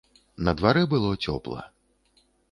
[0.45, 1.61] На дварэ было цёпла.